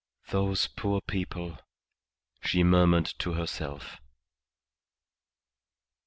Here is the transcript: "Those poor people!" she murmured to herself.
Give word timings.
"Those 0.31 0.65
poor 0.65 0.99
people!" 0.99 1.59
she 2.41 2.63
murmured 2.63 3.05
to 3.19 3.33
herself. 3.33 3.99